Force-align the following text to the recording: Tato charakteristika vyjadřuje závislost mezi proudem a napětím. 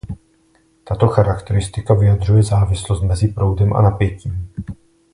Tato 0.83 1.07
charakteristika 1.09 1.93
vyjadřuje 1.93 2.43
závislost 2.43 3.01
mezi 3.03 3.27
proudem 3.27 3.73
a 3.73 3.81
napětím. 3.81 4.49